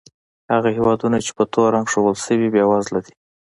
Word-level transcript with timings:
هغه 0.53 0.69
هېوادونه 0.77 1.17
چې 1.25 1.31
په 1.37 1.43
تور 1.53 1.67
رنګ 1.75 1.85
ښودل 1.91 2.15
شوي، 2.25 2.47
بېوزله 2.53 2.99
دي. 3.05 3.13